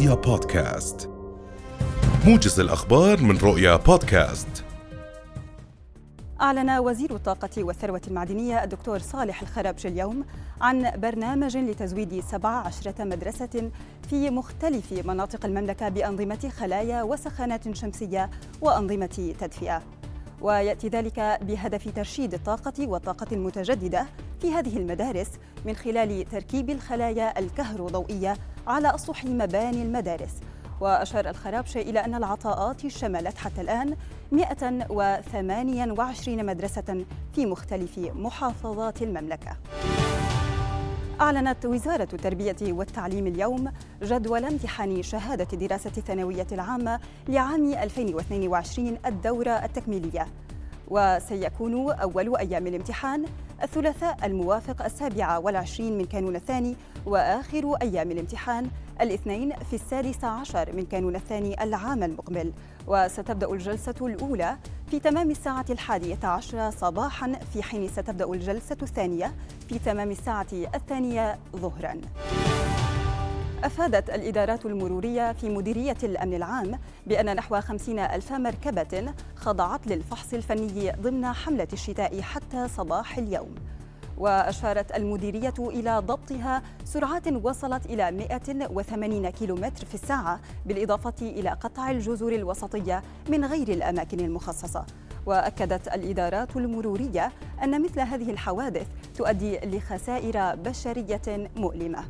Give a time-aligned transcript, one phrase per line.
[0.00, 1.10] رؤيا بودكاست.
[2.26, 4.64] موجز الأخبار من رؤيا بودكاست.
[6.40, 10.24] أعلن وزير الطاقة والثروة المعدنية الدكتور صالح الخربش اليوم
[10.60, 13.70] عن برنامج لتزويد 17 مدرسة
[14.10, 18.30] في مختلف مناطق المملكة بأنظمة خلايا وسخانات شمسية
[18.60, 19.82] وأنظمة تدفئة.
[20.40, 24.06] ويأتي ذلك بهدف ترشيد الطاقة والطاقة المتجددة
[24.40, 25.30] في هذه المدارس
[25.66, 30.30] من خلال تركيب الخلايا الكهروضوئية على اسطح مباني المدارس
[30.80, 33.96] وأشار الخرابشة إلى أن العطاءات شملت حتى الآن
[34.32, 39.56] 128 مدرسة في مختلف محافظات المملكة.
[41.20, 50.26] أعلنت وزارة التربية والتعليم اليوم جدول امتحان شهادة دراسة الثانوية العامة لعام 2022 الدورة التكميلية
[50.90, 53.24] وسيكون أول أيام الامتحان
[53.62, 56.76] الثلاثاء الموافق السابعة والعشرين من كانون الثاني
[57.06, 62.52] وآخر أيام الامتحان الاثنين في السادس عشر من كانون الثاني العام المقبل.
[62.86, 64.56] وستبدأ الجلسة الأولى
[64.90, 69.34] في تمام الساعة الحادية عشرة صباحا في حين ستبدأ الجلسة الثانية
[69.68, 72.00] في تمام الساعة الثانية ظهرا.
[73.64, 80.92] أفادت الإدارات المرورية في مديرية الأمن العام بأن نحو خمسين ألف مركبة خضعت للفحص الفني
[80.92, 83.54] ضمن حملة الشتاء حتى صباح اليوم.
[84.18, 92.32] وأشارت المديرية إلى ضبطها سرعات وصلت إلى 180 كيلومتر في الساعة بالإضافة إلى قطع الجزر
[92.32, 94.86] الوسطية من غير الأماكن المخصصة.
[95.26, 98.86] وأكدت الإدارات المرورية أن مثل هذه الحوادث
[99.16, 102.04] تؤدي لخسائر بشرية مؤلمة.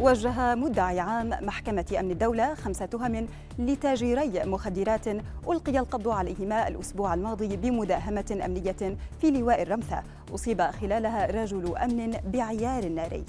[0.00, 3.26] وجه مدعي عام محكمة أمن الدولة خمسة تهم
[3.58, 5.08] لتاجري مخدرات
[5.48, 10.02] ألقي القبض عليهما الأسبوع الماضي بمداهمة أمنية في لواء الرمثة.
[10.34, 13.24] أصيب خلالها رجل أمن بعيار ناري.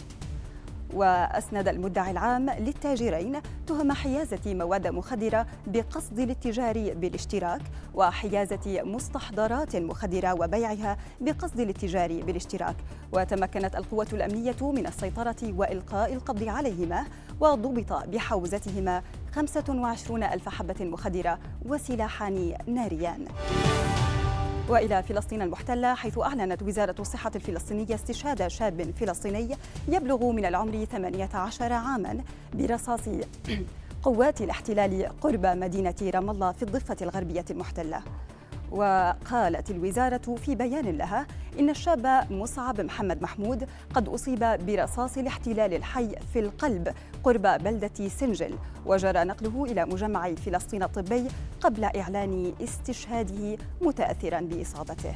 [0.93, 7.61] وأسند المدعي العام للتاجرين تهم حيازة مواد مخدرة بقصد الاتجار بالاشتراك
[7.93, 12.75] وحيازة مستحضرات مخدرة وبيعها بقصد الاتجار بالاشتراك.
[13.13, 17.05] وتمكنت القوة الأمنية من السيطرة وإلقاء القبض عليهما
[17.39, 23.25] وضبط بحوزتهما 25 ألف حبة مخدرة وسلاحان ناريان.
[24.71, 31.73] وإلى فلسطين المحتلة حيث أعلنت وزارة الصحة الفلسطينية استشهاد شاب فلسطيني يبلغ من العمر 18
[31.73, 32.23] عاما
[32.53, 32.99] برصاص
[34.03, 38.01] قوات الاحتلال قرب مدينة رام الله في الضفة الغربية المحتلة.
[38.71, 41.27] وقالت الوزارة في بيان لها
[41.59, 46.93] إن الشاب مصعب محمد محمود قد أصيب برصاص الاحتلال الحي في القلب
[47.23, 48.55] قرب بلدة سنجل
[48.85, 51.27] وجرى نقله إلى مجمع فلسطين الطبي
[51.61, 55.15] قبل إعلان استشهاده متأثرا بإصابته.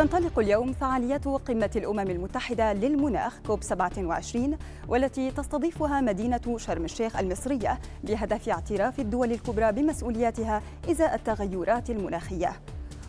[0.00, 4.56] تنطلق اليوم فعاليات قمة الأمم المتحدة للمناخ كوب 27
[4.88, 12.52] والتي تستضيفها مدينة شرم الشيخ المصرية بهدف اعتراف الدول الكبرى بمسؤولياتها إزاء التغيرات المناخية.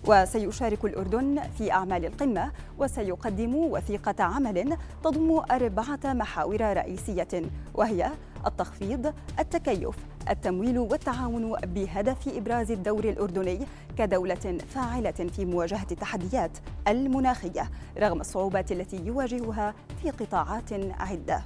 [0.08, 7.42] وسيشارك الأردن في أعمال القمة وسيقدم وثيقة عمل تضم أربعة محاور رئيسية
[7.74, 8.12] وهي
[8.48, 9.96] التخفيض، التكيف،
[10.30, 13.60] التمويل والتعاون بهدف إبراز الدور الأردني
[13.98, 16.58] كدولة فاعلة في مواجهة التحديات
[16.88, 21.44] المناخية رغم الصعوبات التي يواجهها في قطاعات عدة.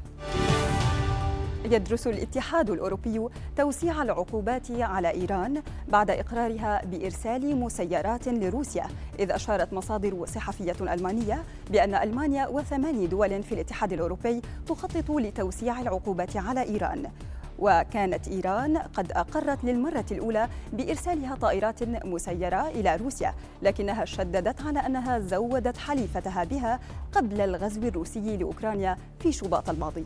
[1.65, 3.27] يدرس الاتحاد الأوروبي
[3.57, 8.87] توسيع العقوبات على إيران بعد إقرارها بإرسال مسيرات لروسيا
[9.19, 16.37] إذ أشارت مصادر صحفية ألمانية بأن ألمانيا وثماني دول في الاتحاد الأوروبي تخطط لتوسيع العقوبات
[16.37, 17.09] على إيران.
[17.59, 25.19] وكانت إيران قد أقرت للمرة الأولى بإرسالها طائرات مسيرة إلى روسيا لكنها شددت على أنها
[25.19, 26.79] زودت حليفتها بها
[27.11, 30.05] قبل الغزو الروسي لأوكرانيا في شباط الماضي.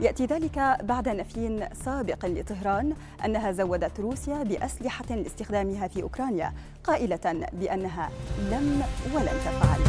[0.00, 2.92] يأتي ذلك بعد نفي سابق لطهران
[3.24, 6.52] أنها زودت روسيا بأسلحة لاستخدامها في أوكرانيا
[6.84, 8.10] قائلة بأنها
[8.50, 8.82] لم
[9.14, 9.80] ولن تفعل.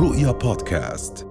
[0.00, 1.27] رؤيا بودكاست.